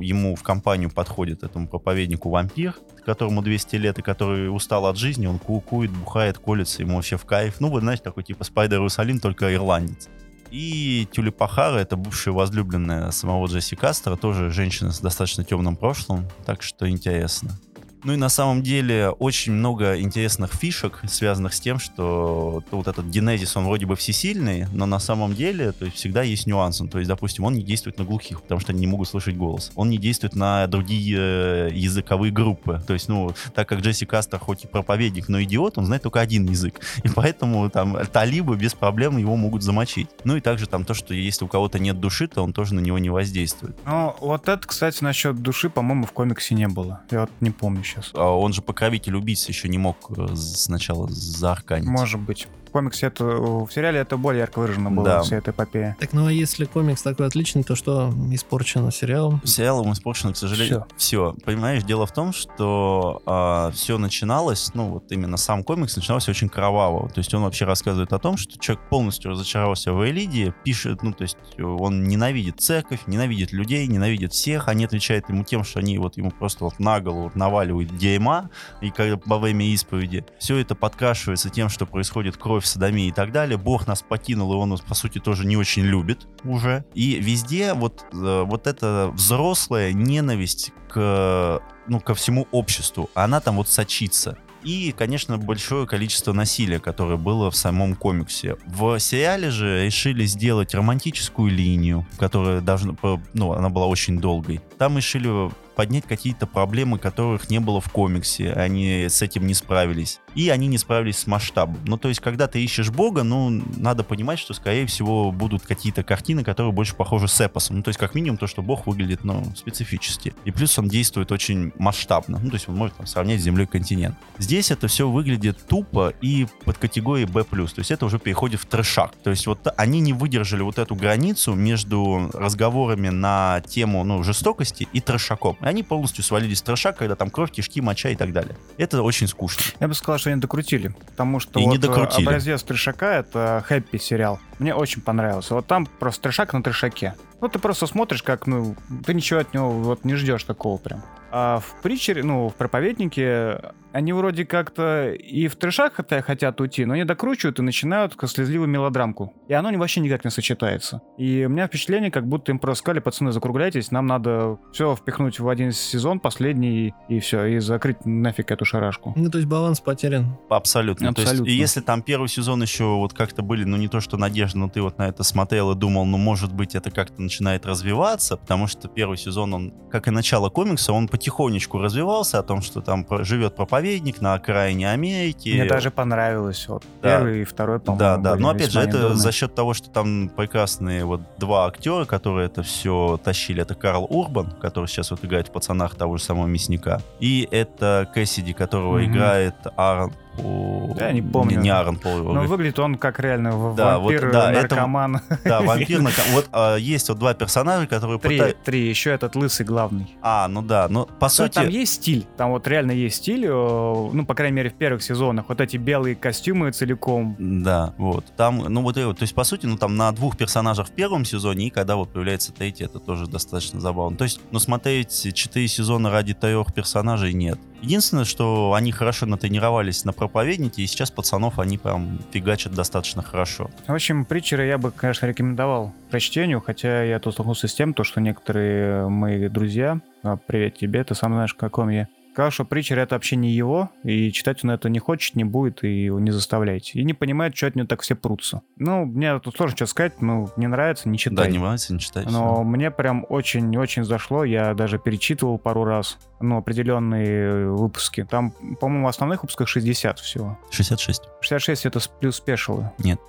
[0.00, 5.26] ему в компанию подходит этому проповеднику вампир, которому 200 лет и который устал от жизни,
[5.26, 7.60] он кукует, бухает, колется, ему вообще в кайф.
[7.60, 10.08] Ну, вы знаете, такой типа Спайдер Иерусалим, только ирландец.
[10.50, 16.62] И Тюлипахара, это бывшая возлюбленная самого Джесси Кастера, тоже женщина с достаточно темным прошлым, так
[16.62, 17.58] что интересно.
[18.04, 23.06] Ну и на самом деле очень много интересных фишек, связанных с тем, что вот этот
[23.06, 26.82] генезис, он вроде бы всесильный, но на самом деле то есть всегда есть нюанс.
[26.90, 29.72] То есть, допустим, он не действует на глухих, потому что они не могут слышать голос.
[29.74, 32.82] Он не действует на другие э, языковые группы.
[32.86, 36.20] То есть, ну, так как Джесси Кастер хоть и проповедник, но идиот, он знает только
[36.20, 36.80] один язык.
[37.04, 40.08] И поэтому там талибы без проблем его могут замочить.
[40.24, 42.80] Ну и также там то, что если у кого-то нет души, то он тоже на
[42.80, 43.76] него не воздействует.
[43.86, 47.00] Ну, вот это, кстати, насчет души, по-моему, в комиксе не было.
[47.10, 48.10] Я вот не помню сейчас.
[48.14, 51.86] А он же покровитель убийц еще не мог э, сначала заарканить.
[51.86, 52.46] Может быть.
[52.74, 55.22] Комиксе это, в сериале это более ярко выражено было, Да.
[55.22, 55.96] вся эта эпопея.
[56.00, 59.40] Так, ну а если комикс такой отличный, то что испорчено сериалом?
[59.44, 61.34] Сериалом испорчено, к сожалению, все.
[61.44, 67.08] Понимаешь, дело в том, что все начиналось, ну вот именно сам комикс начинался очень кроваво.
[67.10, 71.12] То есть он вообще рассказывает о том, что человек полностью разочаровался в Элиде, пишет, ну
[71.12, 74.66] то есть он ненавидит церковь, ненавидит людей, ненавидит всех.
[74.68, 78.50] Они отвечают ему тем, что они вот ему просто вот на голову вот наваливают дерьма
[78.80, 80.24] и как во время исповеди.
[80.40, 83.58] Все это подкрашивается тем, что происходит кровь, садомия и так далее.
[83.58, 86.84] Бог нас покинул, и он нас, по сути, тоже не очень любит уже.
[86.94, 93.56] И везде вот, э, вот эта взрослая ненависть к, ну, ко всему обществу, она там
[93.56, 94.38] вот сочится.
[94.64, 98.56] И, конечно, большое количество насилия, которое было в самом комиксе.
[98.66, 102.96] В сериале же решили сделать романтическую линию, которая должна,
[103.34, 104.62] ну, она была очень долгой.
[104.84, 108.52] Там решили поднять какие-то проблемы, которых не было в комиксе.
[108.52, 110.20] Они с этим не справились.
[110.34, 111.78] И они не справились с масштабом.
[111.86, 116.02] Ну, то есть, когда ты ищешь Бога, ну, надо понимать, что, скорее всего, будут какие-то
[116.02, 117.78] картины, которые больше похожи с эпосом.
[117.78, 120.34] Ну, то есть, как минимум, то, что Бог выглядит, ну, специфически.
[120.44, 122.38] И плюс он действует очень масштабно.
[122.42, 124.16] Ну, то есть, он может там, сравнять с Землей континент.
[124.38, 127.42] Здесь это все выглядит тупо и под категорией B+.
[127.44, 129.14] То есть, это уже переходит в трешак.
[129.22, 134.73] То есть, вот они не выдержали вот эту границу между разговорами на тему, ну, жестокости
[134.82, 135.56] и трешаком.
[135.60, 138.56] И они полностью свалились в трешак, когда там кровь, кишки, моча и так далее.
[138.76, 139.62] Это очень скучно.
[139.80, 142.26] Я бы сказал, что они докрутили, потому что И вот не э, докрутили.
[142.26, 144.40] образец трешака— это хэппи сериал.
[144.58, 145.54] Мне очень понравился.
[145.54, 147.14] Вот там просто трешак на трешаке.
[147.40, 151.02] Ну, ты просто смотришь, как, ну, ты ничего от него вот не ждешь такого прям.
[151.30, 153.60] А в притчере, ну, в проповеднике,
[153.94, 158.68] они вроде как-то и в трешак хотя- хотят уйти, но они докручивают и начинают слезливую
[158.68, 159.32] мелодрамку.
[159.46, 161.00] И оно вообще никак не сочетается.
[161.16, 165.38] И у меня впечатление, как будто им просто сказали, пацаны, закругляйтесь, нам надо все впихнуть
[165.38, 169.12] в один сезон, последний, и все, и закрыть нафиг эту шарашку.
[169.14, 170.36] Ну, то есть баланс потерян.
[170.50, 171.14] Абсолютно.
[171.14, 171.44] То Абсолютно.
[171.46, 174.58] есть, и если там первый сезон еще вот как-то были, ну не то что надежды,
[174.58, 178.36] но ты вот на это смотрел и думал, ну может быть это как-то начинает развиваться,
[178.36, 182.80] потому что первый сезон, он, как и начало комикса, он потихонечку развивался о том, что
[182.80, 183.83] там живет проповедник
[184.20, 185.48] на окраине Америки.
[185.50, 186.66] Мне даже понравилось.
[186.68, 187.16] Вот Да.
[187.16, 187.98] первый и второй, по-моему.
[187.98, 188.36] Да, да.
[188.36, 189.16] Но опять же, это недурные.
[189.16, 193.62] за счет того, что там прекрасные вот два актера, которые это все тащили.
[193.62, 197.00] Это Карл Урбан, который сейчас вот играет в пацанах того же самого мясника.
[197.20, 199.12] И это Кэссиди, которого Мгм.
[199.12, 200.96] играет Аарон Пол.
[200.98, 201.56] Я не помню.
[201.56, 202.18] Не, не Аарон Пол.
[202.32, 205.20] Но выглядит он как реально Да, вот, вампир, да, это- наркоман.
[205.44, 206.00] Да, вампир.
[206.00, 208.62] на- Вот а, есть вот два персонажа, которые Три, пытаются...
[208.64, 210.16] три, еще этот лысый главный.
[210.22, 211.54] А, ну да, но по Да, сути...
[211.54, 215.46] Там есть стиль, там вот реально есть стиль, ну, по крайней мере, в первых сезонах.
[215.48, 217.36] Вот эти белые костюмы целиком.
[217.38, 218.24] Да, вот.
[218.36, 221.24] Там, ну вот, вот, то есть, по сути, ну там на двух персонажах в первом
[221.24, 224.16] сезоне, и когда вот появляется третий, это тоже достаточно забавно.
[224.16, 227.58] То есть, ну смотреть четыре сезона ради трех персонажей нет.
[227.84, 233.70] Единственное, что они хорошо натренировались на проповеднике, и сейчас пацанов они прям фигачат достаточно хорошо.
[233.86, 238.02] В общем, Притчера я бы, конечно, рекомендовал прочтению, хотя я тут столкнулся с тем, то,
[238.02, 242.98] что некоторые мои друзья, а, привет тебе, ты сам знаешь, каком я, сказал, что Притчер
[242.98, 246.32] это вообще не его, и читать он это не хочет, не будет, и его не
[246.32, 246.98] заставляйте.
[246.98, 248.62] И не понимает, что от него так все прутся.
[248.76, 251.52] Ну, мне тут сложно что сказать, ну, не нравится, не Да, читай.
[251.52, 252.28] не нравится, не читать.
[252.28, 254.42] Но мне прям очень-очень зашло.
[254.44, 258.26] Я даже перечитывал пару раз ну, определенные выпуски.
[258.28, 260.58] Там, по-моему, в основных выпусках 60 всего.
[260.70, 261.22] 66.
[261.40, 262.90] 66 это плюс спешилы.
[262.98, 263.20] Нет.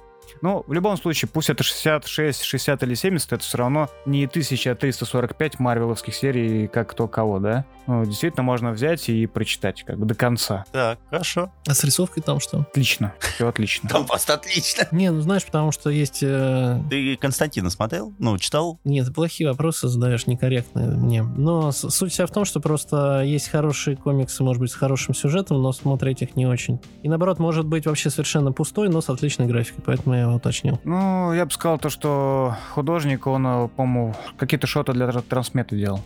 [0.41, 5.59] Ну, в любом случае, пусть это 66, 60 или 70, это все равно не 1345
[5.59, 7.65] марвеловских серий, как кто кого, да?
[7.87, 10.65] Ну, действительно, можно взять и прочитать как бы до конца.
[10.71, 11.51] Так, хорошо.
[11.67, 12.61] А с рисовкой там что?
[12.61, 13.13] Отлично.
[13.19, 13.89] Все отлично.
[13.95, 14.87] Там просто отлично.
[14.91, 16.19] Не, ну знаешь, потому что есть...
[16.23, 18.13] э, Ты Константина смотрел?
[18.17, 18.79] Ну, читал?
[18.83, 21.21] Нет, плохие вопросы задаешь, некорректные мне.
[21.23, 25.61] Но суть вся в том, что просто есть хорошие комиксы, может быть, с хорошим сюжетом,
[25.61, 26.79] но смотреть их не очень.
[27.03, 30.79] И наоборот, может быть вообще совершенно пустой, но с отличной графикой, поэтому я его уточнил.
[30.83, 35.75] Ну, я бы сказал то, что художник, он, э, по-моему, какие-то шоты для тр- трансмета
[35.75, 36.01] делал.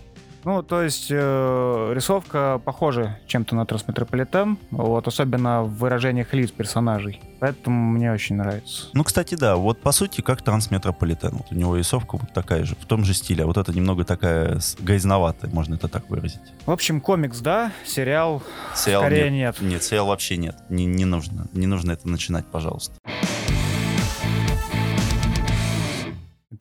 [0.45, 7.21] Ну, то есть э, рисовка похожа чем-то на Трансметрополитен, вот, особенно в выражениях лиц персонажей.
[7.41, 8.87] Поэтому мне очень нравится.
[8.93, 11.31] Ну, кстати, да, вот по сути, как Трансметрополитен.
[11.33, 13.43] Вот у него рисовка вот такая же, в том же стиле.
[13.43, 16.39] А вот это немного такая грязноватая, можно это так выразить.
[16.65, 18.41] В общем, комикс, да, сериал
[18.75, 19.59] Сериал скорее нет.
[19.59, 19.71] нет.
[19.71, 20.55] Нет, сериал вообще нет.
[20.69, 21.47] Не, не нужно.
[21.51, 22.93] Не нужно это начинать, пожалуйста.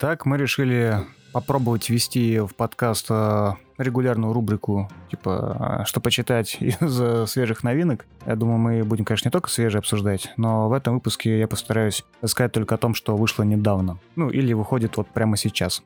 [0.01, 7.01] Итак, мы решили попробовать ввести в подкаст э, регулярную рубрику, типа, э, что почитать из
[7.01, 8.07] э, свежих новинок.
[8.25, 12.05] Я думаю, мы будем, конечно, не только свежие обсуждать, но в этом выпуске я постараюсь
[12.25, 13.99] сказать только о том, что вышло недавно.
[14.15, 15.83] Ну, или выходит вот прямо сейчас.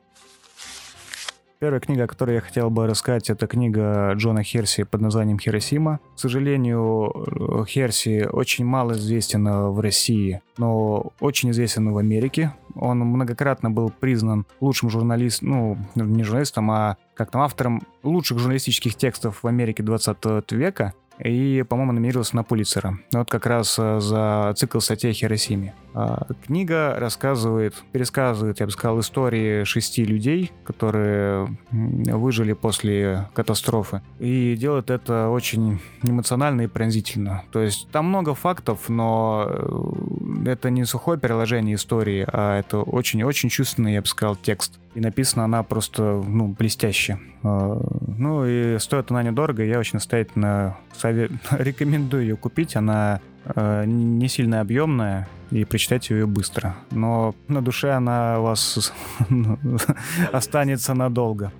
[1.63, 6.01] Первая книга, о которой я хотел бы рассказать, это книга Джона Херси под названием «Хиросима».
[6.13, 12.53] К сожалению, Херси очень мало известен в России, но очень известен в Америке.
[12.75, 18.95] Он многократно был признан лучшим журналистом, ну, не журналистом, а как там автором лучших журналистических
[18.95, 22.97] текстов в Америке 20 века и, по-моему, номинировался на Пулицера.
[23.11, 25.73] Вот как раз э, за цикл статей о Хиросиме.
[25.93, 34.01] А, книга рассказывает, пересказывает, я бы сказал, истории шести людей, которые выжили после катастрофы.
[34.19, 37.43] И делает это очень эмоционально и пронзительно.
[37.51, 43.49] То есть там много фактов, но э, это не сухое переложение истории, а это очень-очень
[43.49, 44.79] чувственный, я бы сказал, текст.
[44.95, 47.19] И написана она просто, ну, блестяще.
[47.43, 47.79] А,
[48.17, 51.31] ну и стоит она недорого, я очень настоятельно совет...
[51.51, 52.75] рекомендую ее купить.
[52.75, 56.75] Она э, не сильно объемная, и прочитать ее быстро.
[56.91, 58.93] Но на душе она у вас
[60.31, 61.51] останется надолго.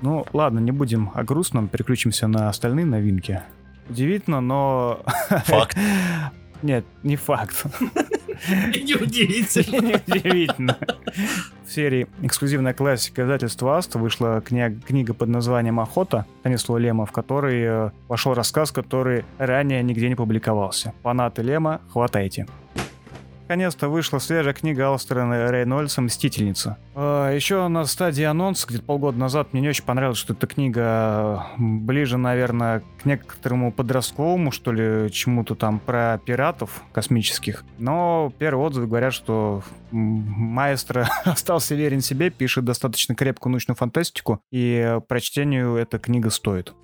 [0.00, 3.42] Ну, ладно, не будем о грустном, переключимся на остальные новинки.
[3.88, 5.00] Удивительно, но...
[5.28, 5.76] Факт.
[6.62, 7.66] Нет, не факт.
[8.48, 10.00] Неудивительно.
[10.06, 10.78] Неудивительно.
[11.64, 17.12] В серии «Эксклюзивная классика» издательства «Аст» вышла книга, книга под названием «Охота» Станислава Лема, в
[17.12, 20.92] которой э, вошел рассказ, который ранее нигде не публиковался.
[21.02, 22.46] Фанаты Лема, хватайте.
[23.48, 26.78] Наконец-то вышла свежая книга Алстера Рейнольдса «Мстительница».
[26.96, 31.46] А, Еще на стадии анонса, где-то полгода назад, мне не очень понравилось, что эта книга
[31.56, 37.62] ближе, наверное, к некоторому подростковому, что ли, чему-то там про пиратов космических.
[37.78, 44.98] Но первые отзывы говорят, что маэстро остался верен себе, пишет достаточно крепкую научную фантастику, и
[45.06, 46.74] прочтению эта книга стоит.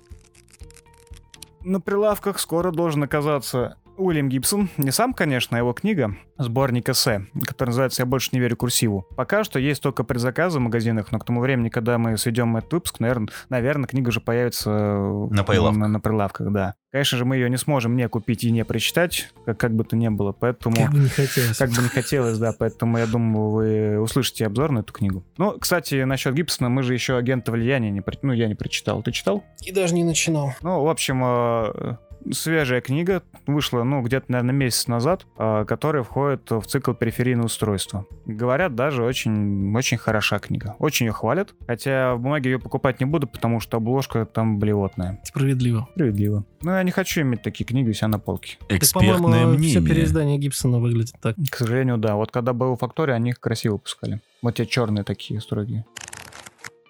[1.59, 7.25] На прилавках скоро должен оказаться Уильям Гибсон, не сам, конечно, а его книга, сборник эссе,
[7.45, 9.07] который называется «Я больше не верю курсиву».
[9.15, 12.73] Пока что есть только предзаказы в магазинах, но к тому времени, когда мы сведем этот
[12.73, 15.79] выпуск, наверное, наверное книга уже появится на прилавках.
[15.79, 16.75] На, на прилавках, да.
[16.91, 19.95] Конечно же, мы ее не сможем не купить и не прочитать, как, как бы то
[19.95, 20.75] ни было, поэтому...
[20.75, 21.57] Как бы не хотелось.
[21.57, 25.23] Как бы не хотелось, да, поэтому я думаю, вы услышите обзор на эту книгу.
[25.37, 28.03] Ну, кстати, насчет Гибсона, мы же еще «Агента влияния» не...
[28.21, 29.01] Ну, я не прочитал.
[29.01, 29.43] Ты читал?
[29.63, 30.53] И даже не начинал.
[30.61, 31.95] Ну, в общем, э,
[32.31, 38.05] свежая книга, вышла, ну, где-то, наверное, месяц назад, э, которая входит в цикл периферийного устройства.
[38.25, 40.75] Говорят, даже очень, очень хороша книга.
[40.79, 45.19] Очень ее хвалят, хотя в бумаге ее покупать не буду, потому что обложка там блевотная.
[45.23, 45.87] Справедливо.
[45.93, 46.45] Справедливо.
[46.61, 48.57] Но я не хочу иметь такие книги у себя на полке.
[48.69, 49.79] Экспертное так, мнение.
[49.79, 51.35] все переиздания Гибсона выглядят так.
[51.49, 52.15] К сожалению, да.
[52.15, 54.21] Вот когда был в факторе, они их красиво выпускали.
[54.41, 55.85] Вот те черные такие строгие.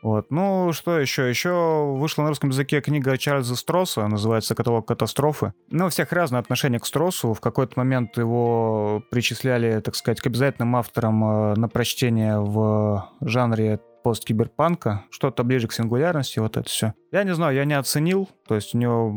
[0.04, 0.32] Вот.
[0.32, 1.30] Ну, что еще?
[1.30, 5.54] Еще вышла на русском языке книга Чарльза Стросса, называется «Каталог катастрофы».
[5.70, 7.34] Ну, у всех разное отношение к Строссу.
[7.34, 13.80] В какой-то момент его причисляли, так сказать, к обязательным авторам э, на прочтение в жанре
[14.04, 16.94] посткиберпанка, что-то ближе к сингулярности, вот это все.
[17.13, 19.10] Я не знаю, я не оценил, то есть у него,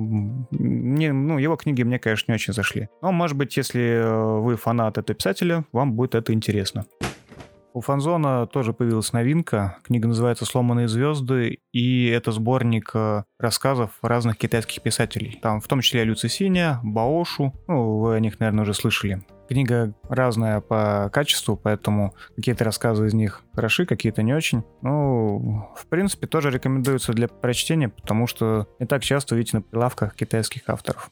[0.53, 2.89] не, ну, его книги мне, конечно, не очень зашли.
[3.03, 6.87] Но, может быть, если э, вы фанат этого писателя, вам будет это интересно.
[7.77, 9.77] У Фанзона тоже появилась новинка.
[9.83, 15.39] Книга называется «Сломанные звезды», и это сборник э, рассказов разных китайских писателей.
[15.43, 17.53] Там в том числе Люци Синя, Баошу.
[17.69, 19.27] Ну, вы о них, наверное, уже слышали.
[19.51, 24.65] Книга разная по качеству, поэтому какие-то рассказы из них хороши, какие-то не очень.
[24.81, 30.15] Ну, в принципе, тоже рекомендуется для прочтения, потому что не так часто видите на прилавках
[30.15, 31.11] китайских авторов.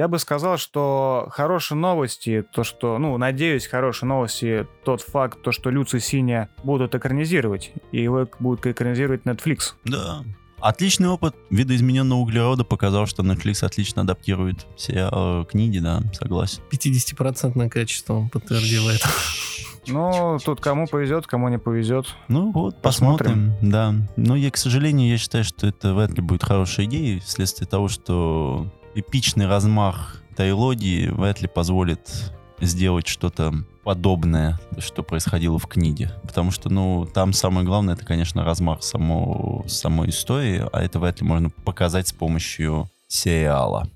[0.00, 5.52] Я бы сказал, что хорошие новости, то, что, ну, надеюсь, хорошие новости, тот факт, то,
[5.52, 9.74] что Люци Синя будут экранизировать, и его будут экранизировать Netflix.
[9.84, 10.24] Да.
[10.58, 16.62] Отличный опыт видоизмененного углерода показал, что Netflix отлично адаптирует все э, книги, да, согласен.
[16.72, 19.06] 50% качество он подтвердил это.
[19.86, 22.06] Ну, тут кому повезет, кому не повезет.
[22.28, 23.52] Ну вот, посмотрим.
[23.52, 23.70] посмотрим.
[23.70, 23.94] Да.
[24.16, 27.88] Но я, к сожалению, я считаю, что это вряд ли будет хорошей идеей, вследствие того,
[27.88, 33.52] что эпичный размах трилогии вряд ли позволит сделать что-то
[33.84, 36.10] подобное, что происходило в книге.
[36.22, 41.20] Потому что, ну, там самое главное, это, конечно, размах само, самой истории, а это вряд
[41.20, 43.88] ли можно показать с помощью сериала.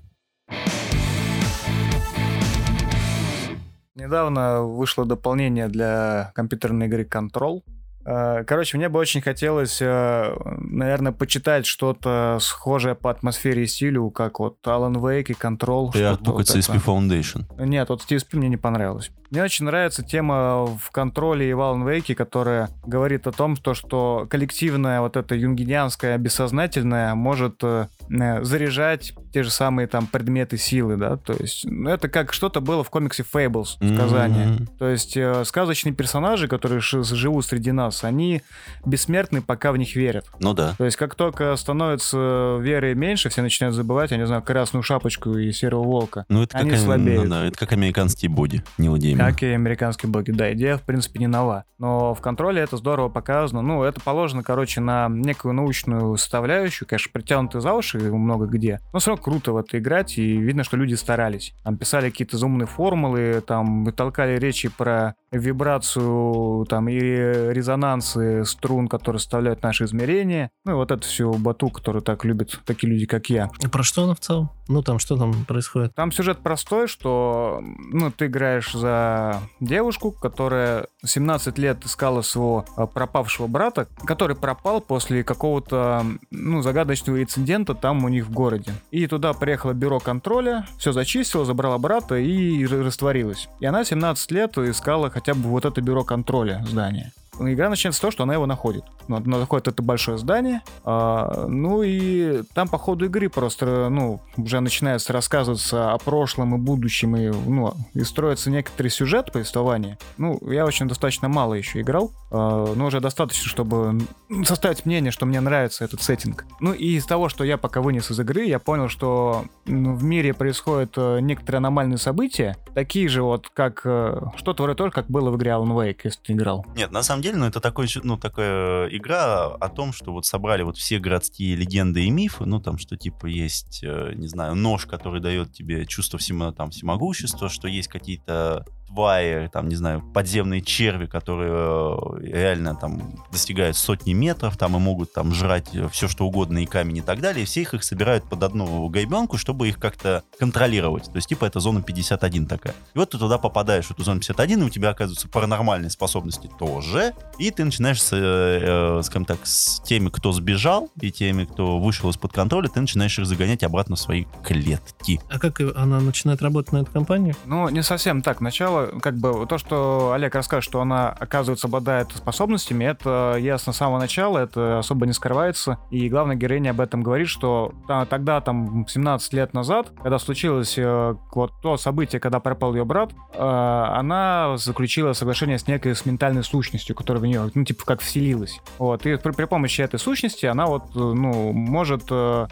[3.95, 7.63] Недавно вышло дополнение для компьютерной игры Control.
[8.05, 14.11] Э, короче, мне бы очень хотелось, э, наверное, почитать что-то схожее по атмосфере и стилю,
[14.11, 15.91] как вот Alan Wake и Control.
[15.91, 17.45] Ты от вот CSP Foundation.
[17.57, 19.11] Нет, вот CSP мне не понравилось.
[19.31, 23.73] Мне очень нравится тема в контроле и в Alan Wake, которая говорит о том, то,
[23.73, 30.57] что коллективное вот это юнгинианское бессознательное может э, э, заряжать те же самые там предметы
[30.57, 34.47] силы, да, то есть ну, это как что-то было в комиксе Fables, сказание.
[34.47, 34.67] Mm-hmm.
[34.79, 38.43] То есть э, сказочные персонажи, которые живут среди нас, они
[38.85, 40.25] бессмертны, пока в них верят.
[40.39, 40.75] Ну да.
[40.77, 45.37] То есть как только становится веры меньше, все начинают забывать, я не знаю, красную шапочку
[45.37, 46.25] и серого волка.
[46.29, 47.25] Ну это они как, слабеют.
[47.25, 49.24] Ну, да, это как американские боги, Нила Геймана.
[49.25, 51.65] Как и американские боги, да, идея в принципе не нова.
[51.79, 53.63] Но в контроле это здорово показано.
[53.63, 58.81] Ну, это положено, короче, на некую научную составляющую, конечно, притянутые за уши много где.
[58.93, 61.55] Но все равно круто в это играть, и видно, что люди старались.
[61.63, 69.19] Там писали какие-то заумные формулы, там толкали речи про вибрацию там и резонансы струн, которые
[69.19, 70.49] составляют наши измерения.
[70.65, 73.49] Ну и вот это все бату, который так любят такие люди, как я.
[73.63, 74.49] И про что она в целом?
[74.67, 75.93] Ну там что там происходит?
[75.93, 82.87] Там сюжет простой, что ну ты играешь за девушку, которая 17 лет искала своего а,
[82.87, 88.73] пропавшего брата, который пропал после какого-то ну загадочного инцидента там у них в городе.
[88.91, 93.49] И туда приехало бюро контроля, все зачистило, забрала брата и растворилась.
[93.59, 97.11] И она 17 лет искала хотя бы вот это бюро контроля здания.
[97.39, 98.83] Игра начинается с того, что она его находит.
[99.07, 104.21] Ну, она находит это большое здание, а, ну и там по ходу игры просто, ну,
[104.37, 109.97] уже начинается рассказываться о прошлом и будущем, и, ну, и строится некоторый сюжет повествования.
[110.17, 113.99] Ну, я очень достаточно мало еще играл, а, но уже достаточно, чтобы
[114.43, 116.45] составить мнение, что мне нравится этот сеттинг.
[116.59, 120.03] Ну и из того, что я пока вынес из игры, я понял, что ну, в
[120.03, 125.07] мире происходят э, некоторые аномальные события, такие же вот, как э, что-то вроде того, как
[125.07, 126.65] было в игре Alan Wake, если ты играл.
[126.75, 130.63] Нет, на самом деле, ну это такой, ну, такая игра о том, что вот собрали
[130.63, 134.85] вот все городские легенды и мифы, ну там, что типа есть, э, не знаю, нож,
[134.85, 140.61] который дает тебе чувство всемо, там, всемогущества, что есть какие-то твари, там, не знаю, подземные
[140.61, 146.07] черви, которые э, реально там достигают сотни метров, там и могут там жрать э, все,
[146.07, 149.37] что угодно, и камень и так далее, и все их, их собирают под одну гайбенку,
[149.37, 151.05] чтобы их как-то контролировать.
[151.05, 152.75] То есть, типа, это зона 51 такая.
[152.93, 156.49] И вот ты туда попадаешь, в эту зону 51, и у тебя оказываются паранормальные способности
[156.57, 161.45] тоже, и ты начинаешь, с, э, э, скажем так, с теми, кто сбежал, и теми,
[161.45, 165.19] кто вышел из-под контроля, ты начинаешь их загонять обратно в свои клетки.
[165.29, 167.35] А как она начинает работать на эту компанию?
[167.45, 168.41] Ну, не совсем так.
[168.41, 173.77] Начало как бы то, что Олег расскажет, что она, оказывается, обладает способностями, это ясно с
[173.77, 175.79] самого начала, это особо не скрывается.
[175.91, 177.73] И главная героиня об этом говорит, что
[178.09, 183.11] тогда, там, 17 лет назад, когда случилось э, вот то событие, когда пропал ее брат,
[183.33, 188.01] э, она заключила соглашение с некой с ментальной сущностью, которая в нее, ну, типа, как
[188.01, 188.59] вселилась.
[188.77, 192.05] Вот, и при, при помощи этой сущности она вот, э, ну, может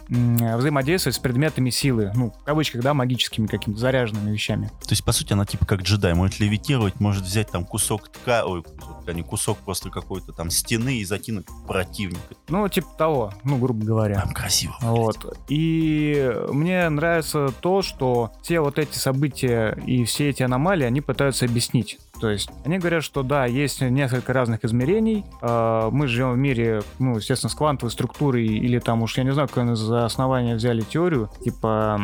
[0.07, 4.67] взаимодействовать с предметами силы, ну, в кавычках, да, магическими какими-то заряженными вещами.
[4.81, 8.45] То есть, по сути, она типа как джедай, может левитировать, может взять там кусок ткани,
[8.45, 12.35] ой, кусок ткани, кусок просто какой-то там стены и закинуть противника.
[12.47, 14.21] Ну, типа того, ну, грубо говоря.
[14.21, 14.75] Там красиво.
[14.81, 15.37] Вот.
[15.49, 21.45] И мне нравится то, что все вот эти события и все эти аномалии, они пытаются
[21.45, 21.99] объяснить.
[22.23, 25.25] То есть они говорят, что да, есть несколько разных измерений.
[25.41, 29.33] А, мы живем в мире, ну, естественно, с квантовой структурой, или там уж, я не
[29.33, 31.99] знаю, какое за основание взяли теорию, типа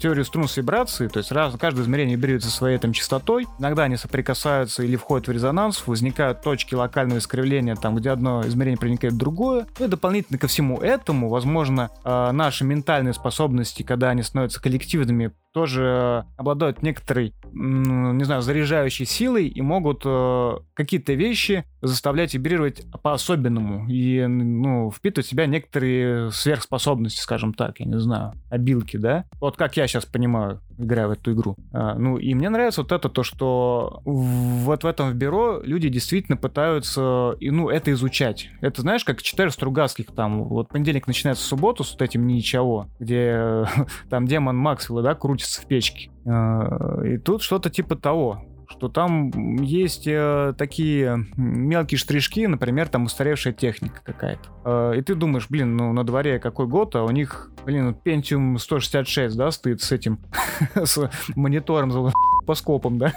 [0.00, 3.96] теорию струн с вибрацией, то есть раз, каждое измерение вибрирует своей там частотой, иногда они
[3.96, 9.18] соприкасаются или входят в резонанс, возникают точки локального искривления, там, где одно измерение проникает в
[9.18, 9.66] другое.
[9.80, 15.32] Ну и дополнительно ко всему этому, возможно, а, наши ментальные способности, когда они становятся коллективными,
[15.52, 23.88] тоже обладают некоторой, не знаю, заряжающей силой и могут э, какие-то вещи заставлять вибрировать по-особенному
[23.88, 29.24] и, ну, впитывать в себя некоторые сверхспособности, скажем так, я не знаю, обилки, да?
[29.40, 31.56] Вот как я сейчас понимаю, играя в эту игру.
[31.72, 35.88] А, ну, и мне нравится вот это, то, что вот в этом в бюро люди
[35.88, 38.50] действительно пытаются, и, ну, это изучать.
[38.60, 43.66] Это, знаешь, как читаешь Стругацких, там, вот понедельник начинается субботу с вот этим ничего, где
[44.10, 46.10] там демон Максвелла, да, крутится в печке.
[46.26, 49.30] А, и тут что-то типа того что там
[49.62, 54.50] есть э, такие мелкие штришки, например, там устаревшая техника какая-то.
[54.62, 58.58] Э, и ты думаешь, блин, ну на дворе какой год, а у них, блин, Pentium
[58.58, 60.20] 166, да, стоит с этим,
[60.74, 62.12] с монитором
[62.46, 63.14] по скопам, да?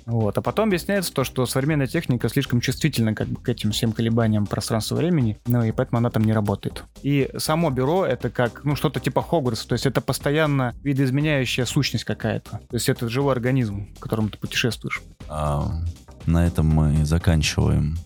[0.06, 0.38] вот.
[0.38, 4.46] А потом объясняется то, что современная техника слишком чувствительна как бы к этим всем колебаниям
[4.46, 6.84] пространства-времени, ну и поэтому она там не работает.
[7.02, 12.04] И само бюро это как, ну, что-то типа Хогвартса, то есть это постоянно видоизменяющая сущность
[12.04, 12.50] какая-то.
[12.50, 15.02] То есть это живой организм, в котором ты путешествуешь.
[15.28, 15.82] А,
[16.24, 17.96] на этом мы заканчиваем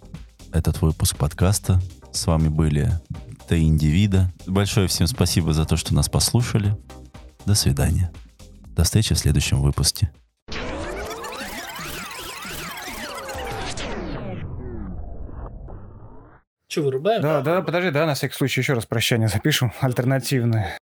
[0.52, 1.80] этот выпуск подкаста.
[2.12, 2.90] С вами были
[3.46, 4.32] три индивида.
[4.46, 6.76] Большое всем спасибо за то, что нас послушали.
[7.44, 8.10] До свидания.
[8.74, 10.10] До встречи в следующем выпуске.
[16.70, 17.20] Че, вырубаем?
[17.20, 20.78] Да, да, подожди, да, на всякий случай еще раз прощание запишем, альтернативное.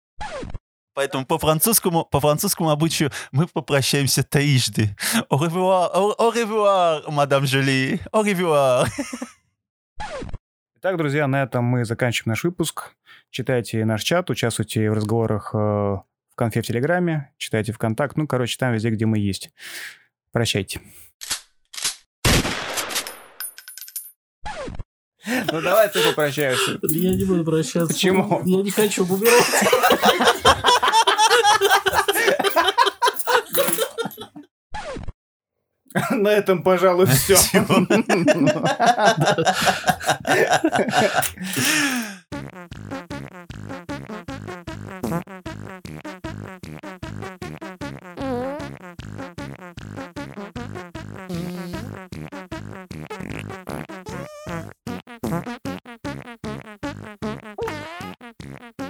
[0.96, 4.96] Поэтому по французскому, по французскому обычаю мы попрощаемся трижды.
[5.30, 8.00] Au revoir, au, au revoir, мадам Жюли.
[8.12, 8.88] Au revoir.
[10.78, 12.96] Итак, друзья, на этом мы заканчиваем наш выпуск.
[13.30, 18.58] Читайте наш чат, участвуйте в разговорах э, в конфе в Телеграме, читайте ВКонтакт, ну, короче,
[18.58, 19.52] там везде, где мы есть.
[20.32, 20.82] Прощайте.
[25.26, 26.80] Ну давай ты попрощаешься.
[26.84, 27.94] Я не буду прощаться.
[27.94, 28.42] Почему?
[28.46, 29.66] Я не хочу убираться.
[36.12, 37.38] На этом, пожалуй, все.
[55.08, 55.45] Thank
[58.80, 58.85] you.